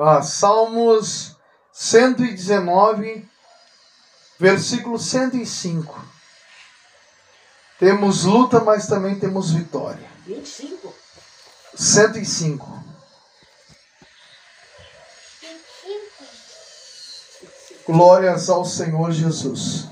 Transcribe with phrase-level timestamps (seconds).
[0.00, 1.36] Ah, Salmos
[1.72, 3.28] 119,
[4.38, 6.04] versículo 105.
[7.80, 10.08] Temos luta, mas também temos vitória.
[10.24, 10.94] 25.
[11.74, 12.84] 105.
[17.84, 19.88] Glórias ao Senhor Jesus.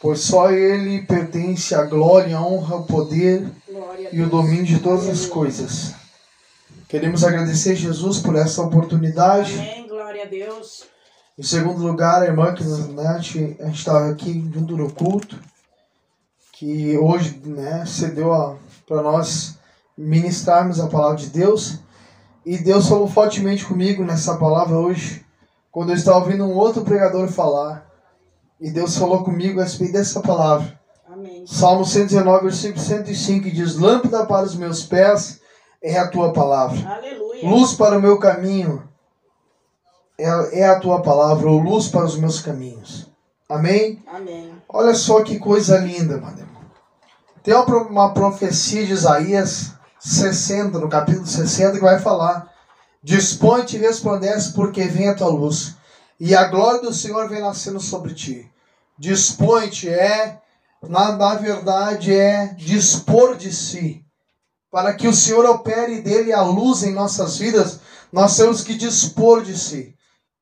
[0.00, 4.78] Pois só Ele pertence a glória, a honra, o poder Glória e o domínio de
[4.78, 5.94] todas as coisas.
[6.88, 9.52] Queremos agradecer Jesus por essa oportunidade.
[9.58, 9.86] Amém.
[9.86, 10.84] Glória a Deus.
[11.38, 15.38] Em segundo lugar, a irmã que né, a gente estava aqui junto no culto,
[16.50, 19.58] que hoje né, cedeu para nós
[19.98, 21.78] ministrarmos a palavra de Deus.
[22.44, 25.22] E Deus falou fortemente comigo nessa palavra hoje,
[25.70, 27.86] quando eu estava ouvindo um outro pregador falar.
[28.58, 30.80] E Deus falou comigo a respeito dessa palavra.
[31.06, 31.46] Amém.
[31.46, 35.37] Salmo 119, versículo 105 diz: Lâmpada para os meus pés
[35.82, 36.96] é a tua palavra.
[36.96, 37.48] Aleluia.
[37.48, 38.88] Luz para o meu caminho
[40.18, 43.06] é, é a tua palavra, ou luz para os meus caminhos.
[43.48, 44.02] Amém?
[44.06, 44.52] Amém.
[44.68, 46.34] Olha só que coisa linda, irmão.
[47.42, 52.52] Tem uma profecia de Isaías 60, no capítulo 60, que vai falar:
[53.02, 55.76] Dispõe-te e resplandece, porque vem a tua luz,
[56.20, 58.50] e a glória do Senhor vem nascendo sobre ti.
[58.98, 60.40] Dispõe-te é,
[60.82, 64.04] na, na verdade, é dispor de si.
[64.70, 67.80] Para que o Senhor opere dele a luz em nossas vidas,
[68.12, 69.94] nós temos que dispor de si.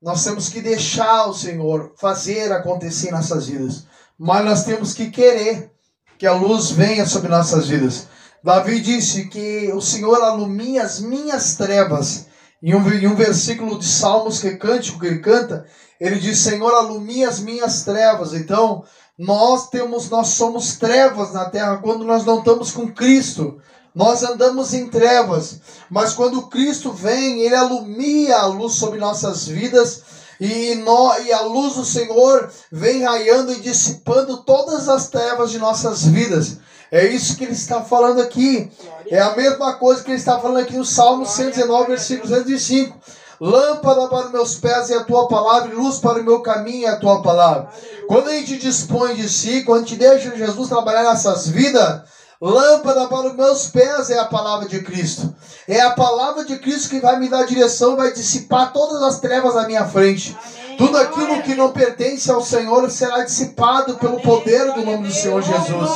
[0.02, 3.86] Nós temos que deixar o Senhor fazer acontecer em nossas vidas.
[4.18, 5.70] Mas nós temos que querer
[6.18, 8.08] que a luz venha sobre nossas vidas.
[8.42, 12.26] Davi disse que o Senhor alumia as minhas trevas.
[12.62, 15.66] Em um, em um versículo de Salmos, que cântico que ele canta,
[16.00, 18.32] ele diz: Senhor, alumia as minhas trevas.
[18.32, 18.84] Então,
[19.18, 23.60] nós temos, nós somos trevas na terra quando nós não estamos com Cristo.
[23.96, 25.58] Nós andamos em trevas,
[25.88, 30.02] mas quando Cristo vem, ele alumia a luz sobre nossas vidas
[30.38, 35.58] e, nó- e a luz do Senhor vem raiando e dissipando todas as trevas de
[35.58, 36.58] nossas vidas.
[36.92, 38.70] É isso que ele está falando aqui.
[39.10, 42.94] É a mesma coisa que ele está falando aqui no Salmo 119, versículo 105.
[43.40, 46.90] Lâmpada para meus pés é a tua palavra, e luz para o meu caminho é
[46.90, 47.70] a tua palavra.
[48.06, 52.02] Quando a gente dispõe de si, quando a gente deixa Jesus trabalhar nessas vidas,
[52.40, 55.34] lâmpada para os meus pés é a palavra de Cristo.
[55.66, 59.54] É a palavra de Cristo que vai me dar direção, vai dissipar todas as trevas
[59.54, 60.36] na minha frente.
[60.38, 60.76] Amém.
[60.76, 64.24] Tudo aquilo que não pertence ao Senhor será dissipado pelo Amém.
[64.24, 65.42] poder do nome do Senhor.
[65.42, 65.90] Jesus.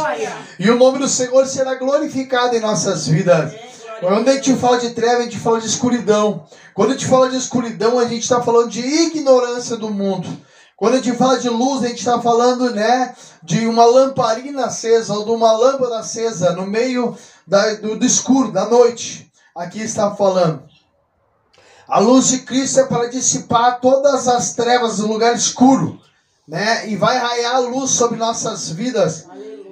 [0.59, 3.53] E o nome do Senhor será glorificado em nossas vidas.
[4.01, 6.47] Quando a gente fala de treva, a gente fala de escuridão.
[6.75, 10.27] Quando a gente fala de escuridão, a gente está falando de ignorância do mundo.
[10.81, 15.13] Quando a gente fala de luz, a gente está falando né, de uma lamparina acesa
[15.13, 17.15] ou de uma lâmpada acesa no meio
[17.47, 19.31] da- do, do escuro, da noite.
[19.55, 20.63] Aqui está falando.
[21.87, 26.01] A luz de Cristo é para dissipar todas as trevas do lugar escuro.
[26.49, 26.89] Né?
[26.89, 29.27] E vai raiar a luz sobre nossas vidas.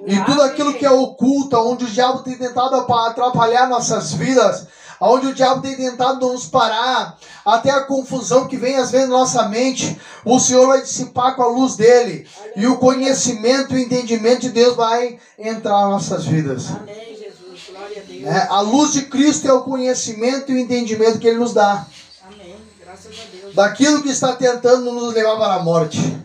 [0.05, 4.67] E tudo aquilo que é oculto, onde o diabo tem tentado apa- atrapalhar nossas vidas,
[4.99, 9.17] onde o diabo tem tentado nos parar, até a confusão que vem às vezes na
[9.17, 12.27] nossa mente, o Senhor vai dissipar com a luz dele.
[12.55, 16.69] E o conhecimento e o entendimento de Deus vai entrar nas nossas vidas.
[16.69, 17.69] Amém, Jesus.
[17.69, 18.21] Glória a Deus.
[18.23, 18.47] né?
[18.49, 21.85] A luz de Cristo é o conhecimento e o entendimento que ele nos dá.
[22.27, 22.55] Amém.
[22.83, 23.55] Graças a Deus.
[23.55, 26.17] daquilo que está tentando nos levar para a morte.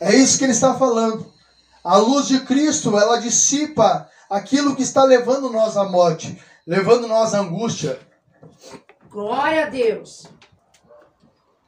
[0.00, 1.26] É isso que ele está falando.
[1.84, 7.34] A luz de Cristo, ela dissipa aquilo que está levando nós à morte, levando nós
[7.34, 7.98] à angústia,
[9.08, 10.26] Glória a Deus.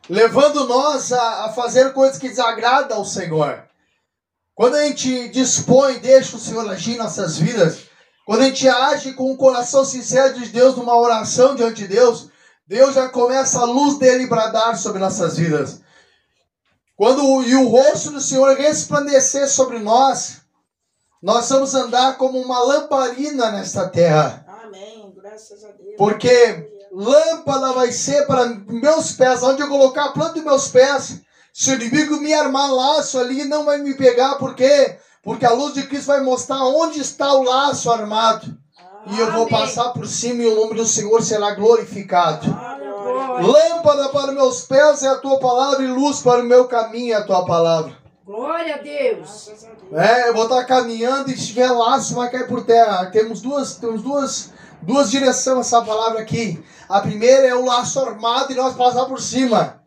[0.08, 3.64] levando nós a, a fazer coisas que desagradam ao Senhor.
[4.54, 7.80] Quando a gente dispõe, deixa o Senhor agir em nossas vidas,
[8.24, 12.28] quando a gente age com o coração sincero de Deus numa oração diante de Deus,
[12.66, 15.80] Deus já começa a luz dele bradar sobre nossas vidas.
[16.96, 20.42] Quando e o rosto do Senhor resplandecer sobre nós,
[21.20, 24.46] nós vamos andar como uma lamparina nesta terra.
[24.64, 25.12] Amém.
[25.16, 25.96] Graças a Deus.
[25.98, 31.20] Porque lâmpada vai ser para meus pés, onde eu colocar a planta dos meus pés.
[31.52, 34.96] Se o inimigo me armar laço ali, não vai me pegar, por quê?
[35.22, 38.56] Porque a luz de Cristo vai mostrar onde está o laço armado.
[39.06, 39.48] E eu vou Amém.
[39.48, 42.46] passar por cima e o nome do Senhor será glorificado.
[42.46, 43.46] Glória.
[43.46, 47.16] Lâmpada para meus pés é a tua palavra e luz para o meu caminho é
[47.16, 48.01] a tua palavra.
[48.32, 49.50] Glória a Deus.
[49.92, 53.10] É, eu vou estar caminhando e se tiver laço vai cair por terra.
[53.10, 56.58] Temos duas, temos duas, duas direções essa palavra aqui.
[56.88, 59.82] A primeira é o laço armado e nós passar por cima.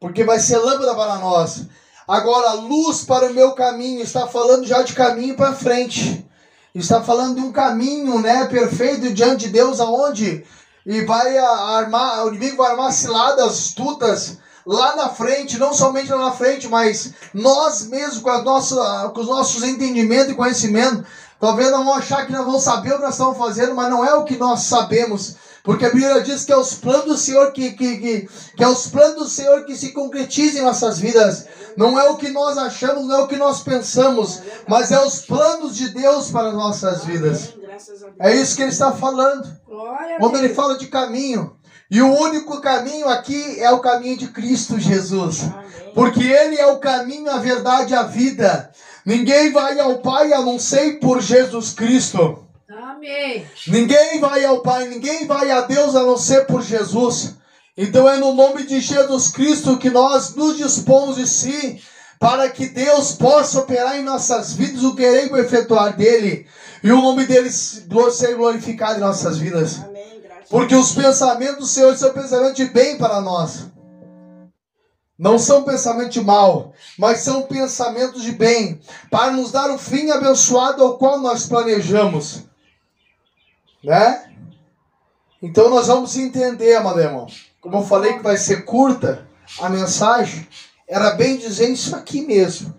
[0.00, 1.66] Porque vai ser lâmpada para nós.
[2.08, 4.00] Agora, luz para o meu caminho.
[4.00, 6.26] Está falando já de caminho para frente.
[6.74, 10.42] Está falando de um caminho, né, perfeito diante de Deus, aonde
[10.86, 14.38] e vai armar, o inimigo vai armar ciladas astutas
[14.68, 19.20] lá na frente, não somente lá na frente, mas nós mesmos com, a nossa, com
[19.22, 21.04] os nossos entendimentos e conhecimentos,
[21.40, 24.04] talvez não vão achar que nós vamos saber o que nós estamos fazendo, mas não
[24.04, 25.36] é o que nós sabemos.
[25.64, 28.68] Porque a Bíblia diz que é os planos do Senhor que, que, que, que é
[28.68, 31.46] os planos do Senhor que se concretizam em nossas vidas.
[31.74, 35.20] Não é o que nós achamos, não é o que nós pensamos, mas é os
[35.20, 37.54] planos de Deus para as nossas vidas.
[38.18, 39.48] É isso que ele está falando.
[40.18, 41.57] Quando ele fala de caminho.
[41.90, 45.40] E o único caminho aqui é o caminho de Cristo Jesus.
[45.94, 48.70] Porque ele é o caminho, a verdade e a vida.
[49.06, 52.44] Ninguém vai ao Pai a não ser por Jesus Cristo.
[52.68, 53.46] Amém.
[53.66, 57.36] Ninguém vai ao Pai, ninguém vai a Deus a não ser por Jesus.
[57.76, 61.80] Então é no nome de Jesus Cristo que nós nos dispomos de si
[62.18, 66.46] para que Deus possa operar em nossas vidas o querer efetuar dele
[66.82, 69.80] e o nome dele ser glorificado em nossas vidas.
[70.50, 73.66] Porque os pensamentos do Senhor são pensamentos de bem para nós.
[75.18, 78.80] Não são pensamentos de mal, mas são pensamentos de bem,
[79.10, 82.44] para nos dar o fim abençoado ao qual nós planejamos.
[83.82, 84.32] Né?
[85.42, 87.26] Então nós vamos entender, amado irmão.
[87.60, 89.28] Como eu falei que vai ser curta
[89.60, 90.46] a mensagem,
[90.86, 92.72] era bem dizer isso aqui mesmo.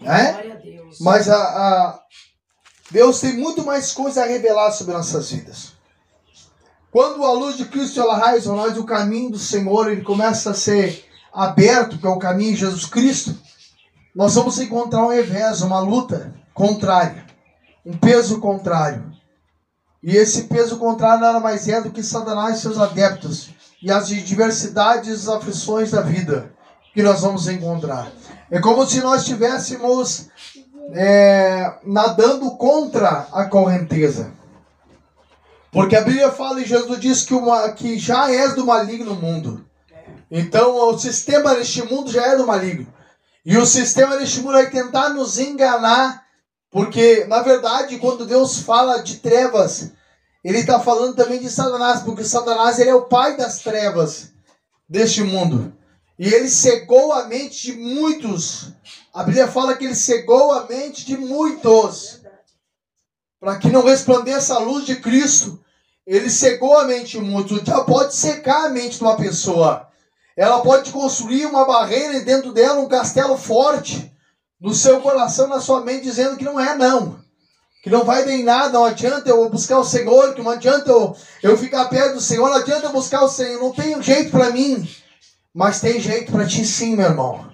[0.00, 0.60] Né?
[1.00, 2.00] Mas a, a,
[2.90, 5.72] Deus tem muito mais coisa a revelar sobre nossas vidas.
[6.92, 10.50] Quando a luz de Cristo ela raiz a nós, o caminho do Senhor ele começa
[10.50, 13.34] a ser aberto, que é o caminho de Jesus Cristo,
[14.14, 17.24] nós vamos encontrar um revés, uma luta contrária,
[17.84, 19.10] um peso contrário.
[20.02, 23.48] E esse peso contrário nada mais é do que Satanás e seus adeptos
[23.82, 26.52] e as diversidades, as aflições da vida
[26.92, 28.12] que nós vamos encontrar.
[28.50, 30.28] É como se nós estivéssemos
[30.92, 34.41] é, nadando contra a correnteza.
[35.72, 39.66] Porque a Bíblia fala e Jesus diz que, uma, que já és do maligno mundo.
[40.30, 42.86] Então o sistema deste mundo já é do maligno.
[43.44, 46.22] E o sistema deste mundo vai tentar nos enganar
[46.70, 49.90] porque, na verdade, quando Deus fala de trevas,
[50.42, 54.32] ele está falando também de Satanás, porque Satanás ele é o pai das trevas
[54.88, 55.72] deste mundo.
[56.18, 58.72] E ele cegou a mente de muitos.
[59.12, 62.21] A Bíblia fala que ele cegou a mente de muitos.
[63.42, 65.58] Para que não resplandeça a luz de Cristo.
[66.06, 67.60] Ele cegou a mente de muitos.
[67.64, 69.88] Já pode secar a mente de uma pessoa.
[70.36, 74.12] Ela pode construir uma barreira dentro dela, um castelo forte
[74.60, 77.18] no seu coração, na sua mente, dizendo que não é não.
[77.82, 80.88] Que não vai dar em nada, não adianta eu buscar o Senhor, que não adianta
[80.88, 84.30] eu, eu ficar perto do Senhor, não adianta eu buscar o Senhor, não tem jeito
[84.30, 84.88] para mim.
[85.52, 87.44] Mas tem jeito para ti sim, meu irmão.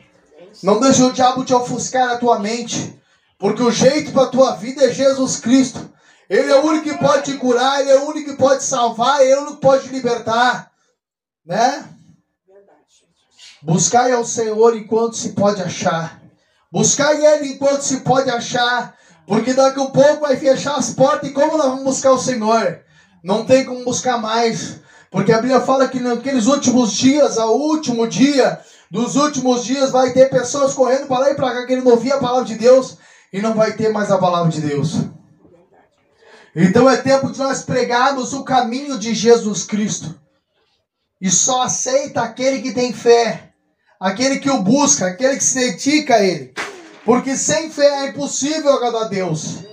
[0.62, 2.97] Não deixe o diabo te ofuscar a tua mente.
[3.38, 5.88] Porque o jeito para a tua vida é Jesus Cristo.
[6.28, 9.20] Ele é o único que pode te curar, ele é o único que pode salvar,
[9.22, 10.70] ele é o único que pode te libertar.
[11.46, 11.84] Né?
[13.62, 16.20] Buscai ao Senhor enquanto se pode achar.
[16.70, 18.94] Buscai Ele enquanto se pode achar,
[19.26, 22.18] porque daqui a um pouco vai fechar as portas e como nós vamos buscar o
[22.18, 22.80] Senhor?
[23.24, 24.80] Não tem como buscar mais,
[25.10, 28.60] porque a Bíblia fala que naqueles últimos dias, ao último dia
[28.90, 32.18] dos últimos dias, vai ter pessoas correndo para lá e para cá querendo ouvir a
[32.18, 32.98] palavra de Deus
[33.32, 34.96] e não vai ter mais a palavra de Deus.
[36.54, 40.18] Então é tempo de nós pregarmos o caminho de Jesus Cristo.
[41.20, 43.48] E só aceita aquele que tem fé
[43.98, 46.54] aquele que o busca, aquele que se dedica a ele.
[47.04, 49.64] Porque sem fé é impossível agradar a Deus.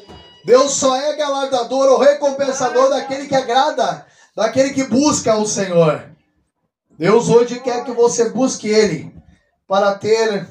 [0.45, 6.09] Deus só é galardador ou recompensador daquele que agrada, daquele que busca o Senhor.
[6.97, 9.13] Deus hoje quer que você busque Ele
[9.67, 10.47] para ter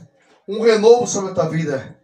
[0.46, 1.96] um renovo sobre a tua vida,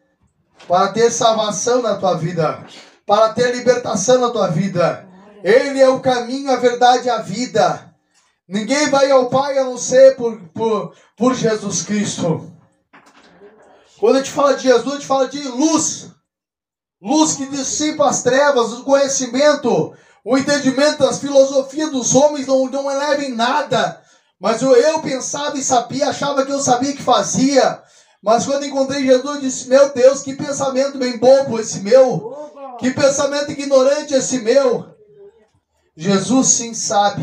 [0.67, 2.65] para ter salvação na tua vida,
[3.07, 5.07] para ter libertação na tua vida.
[5.43, 7.95] Ele é o caminho, a verdade e a vida.
[8.49, 12.51] Ninguém vai ao Pai a não ser por, por, por Jesus Cristo.
[13.99, 16.11] Quando a gente fala de Jesus, a gente fala de luz.
[17.01, 22.91] Luz que dissipa as trevas, o conhecimento, o entendimento das filosofias dos homens não, não
[22.91, 24.03] eleva em nada.
[24.39, 27.83] Mas eu, eu pensava e sabia, achava que eu sabia que fazia.
[28.23, 32.77] Mas quando encontrei Jesus, eu disse: Meu Deus, que pensamento bem bobo esse meu.
[32.79, 34.87] Que pensamento ignorante esse meu.
[35.97, 37.23] Jesus sim sabe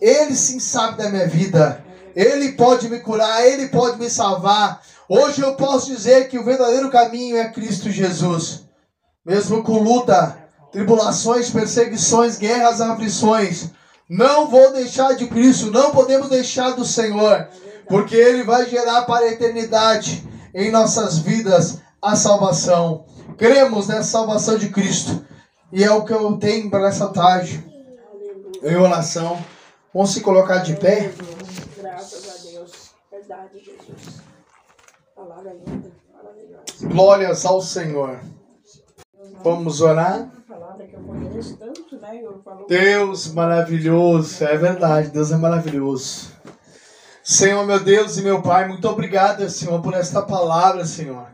[0.00, 1.84] ele sim sabe da minha vida.
[2.14, 4.80] Ele pode me curar, ele pode me salvar.
[5.08, 8.64] Hoje eu posso dizer que o verdadeiro caminho é Cristo Jesus.
[9.24, 10.38] Mesmo com luta,
[10.72, 13.70] tribulações, perseguições, guerras, aflições,
[14.08, 17.48] não vou deixar de Cristo, não podemos deixar do Senhor,
[17.88, 23.04] porque Ele vai gerar para a eternidade em nossas vidas a salvação.
[23.36, 25.24] Cremos nessa salvação de Cristo
[25.72, 27.64] e é o que eu tenho para essa tarde.
[28.62, 29.44] em oração.
[29.92, 31.12] Vamos se colocar de pé.
[31.76, 32.72] Graças a Deus.
[33.10, 34.20] Verdade, Jesus.
[35.14, 36.88] Palavra linda, maravilhosa.
[36.88, 38.20] Glórias ao Senhor.
[42.22, 46.30] Eu falo Deus maravilhoso, é verdade, Deus é maravilhoso.
[47.22, 51.26] Senhor, meu Deus e meu Pai, muito obrigado, Senhor, por esta palavra, Senhor.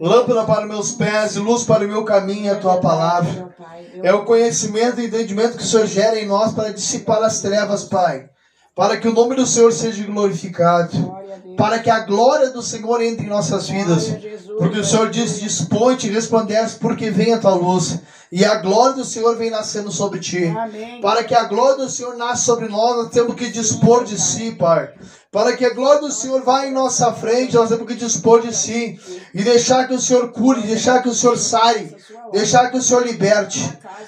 [0.00, 3.54] Lâmpada para meus pés e luz para o meu caminho é a tua palavra.
[4.02, 7.84] É o conhecimento e entendimento que o Senhor gera em nós para dissipar as trevas,
[7.84, 8.28] Pai.
[8.74, 11.23] Para que o nome do Senhor seja glorificado.
[11.56, 14.10] Para que a glória do Senhor entre em nossas vidas.
[14.58, 17.98] Porque o Senhor diz: dispõe-te e resplandece, porque vem a tua luz.
[18.32, 20.46] E a glória do Senhor vem nascendo sobre ti.
[20.46, 21.00] Amém.
[21.00, 24.52] Para que a glória do Senhor nasça sobre nós, nós temos que dispor de si,
[24.52, 24.92] Pai.
[25.30, 28.54] Para que a glória do Senhor vá em nossa frente, nós temos que dispor de
[28.54, 28.98] si.
[29.32, 31.96] E deixar que o Senhor cure, deixar que o Senhor sare,
[32.32, 33.60] deixar que o Senhor liberte.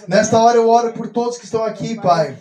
[0.09, 2.37] Nesta hora eu oro por todos que estão aqui, Pai.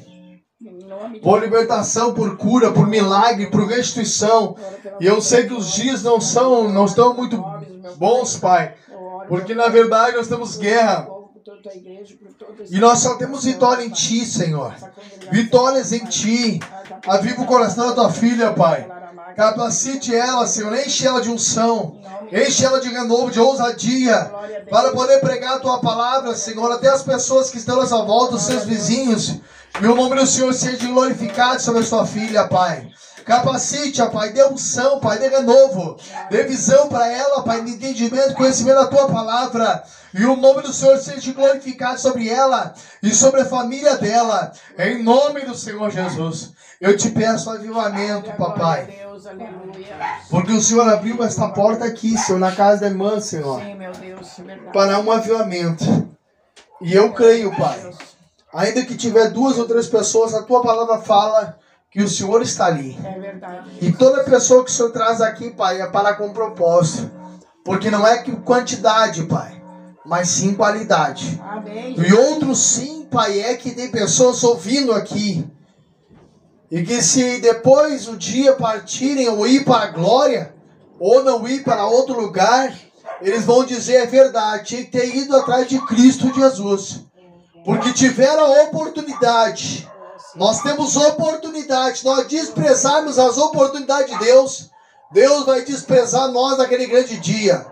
[1.22, 4.56] Por libertação, por cura, por milagre, por restituição.
[5.00, 7.44] E eu sei que os dias não são, não estão muito
[7.98, 8.76] bons, Pai.
[9.28, 11.08] Porque na verdade nós temos guerra.
[12.70, 14.74] E nós só temos vitória em Ti, Senhor.
[15.32, 16.60] Vitórias em Ti.
[17.08, 18.88] Aviva o coração da tua filha, Pai.
[19.36, 20.74] Capacite ela, Senhor.
[20.76, 22.00] Enche ela de unção.
[22.32, 24.32] Enche ela de renovo, de ousadia.
[24.70, 26.72] Para poder pregar a tua palavra, Senhor.
[26.72, 29.40] Até as pessoas que estão à sua volta, os seus vizinhos.
[29.82, 32.88] E o nome do Senhor seja glorificado sobre a sua filha, Pai.
[33.26, 34.32] Capacite-a, Pai.
[34.32, 35.20] Dê unção, Pai.
[35.20, 35.98] Dê renovo.
[36.30, 37.62] Dê visão para ela, Pai.
[37.62, 39.84] De entendimento, conhecimento da tua palavra.
[40.14, 44.54] E o nome do Senhor seja glorificado sobre ela e sobre a família dela.
[44.80, 46.54] Em nome do Senhor Jesus.
[46.80, 48.88] Eu te peço avivamento, papai.
[50.30, 53.60] Porque o Senhor abriu esta porta aqui, Senhor, na casa da irmã, Senhor.
[53.60, 54.72] Sim, meu Deus, é verdade.
[54.72, 56.10] Para um avivamento.
[56.82, 57.92] E eu creio, Pai.
[58.56, 61.58] Ainda que tiver duas ou três pessoas, a tua palavra fala
[61.92, 62.98] que o Senhor está ali.
[63.04, 63.70] É verdade.
[63.82, 67.12] E toda pessoa que o Senhor traz aqui, Pai, é para com propósito.
[67.66, 69.62] Porque não é que quantidade, Pai,
[70.06, 71.38] mas sim qualidade.
[71.44, 72.00] Amém.
[72.00, 75.46] E outro sim, Pai, é que tem pessoas ouvindo aqui.
[76.72, 80.56] E que se depois o dia partirem ou ir para a glória,
[80.98, 82.74] ou não ir para outro lugar,
[83.22, 87.06] eles vão dizer é verdade, tinha que ter ido atrás de Cristo Jesus.
[87.66, 89.90] Porque tiveram oportunidade.
[90.36, 92.06] Nós temos oportunidade.
[92.06, 94.70] Nós desprezarmos as oportunidades de Deus,
[95.12, 97.66] Deus vai desprezar nós naquele grande dia.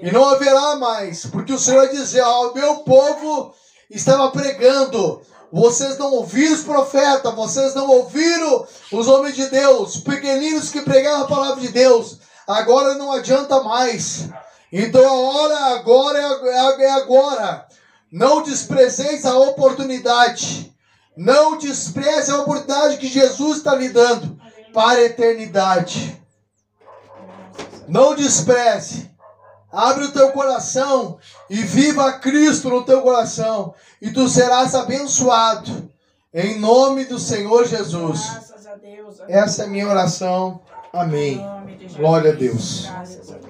[0.00, 3.54] E não haverá mais, porque o Senhor dizer: Ó, meu povo
[3.90, 5.20] estava pregando.
[5.52, 10.82] Vocês não ouviram os profetas, vocês não ouviram os homens de Deus, os pequeninos que
[10.82, 12.18] pregaram a palavra de Deus.
[12.46, 14.28] Agora não adianta mais.
[14.72, 17.66] Então a hora agora é é agora.
[18.10, 20.74] Não desprezeis a oportunidade.
[21.16, 24.38] Não despreze a oportunidade que Jesus está lhe dando
[24.72, 26.20] para a eternidade.
[27.88, 29.10] Não despreze.
[29.72, 31.18] Abre o teu coração
[31.50, 33.74] e viva Cristo no teu coração.
[34.00, 35.90] E tu serás abençoado.
[36.32, 38.20] Em nome do Senhor Jesus.
[38.30, 39.16] Graças a Deus.
[39.28, 40.60] Essa é a minha oração.
[40.92, 41.40] Amém.
[41.96, 42.86] Glória a Deus.
[42.86, 43.45] Graças a Deus.